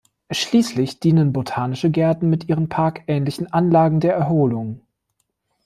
Schließlich 0.31 0.99
dienen 0.99 1.31
botanische 1.31 1.91
Gärten 1.91 2.27
mit 2.27 2.49
ihren 2.49 2.69
parkähnlichen 2.69 3.53
Anlagen 3.53 3.99
der 3.99 4.15
Erholung. 4.15 4.81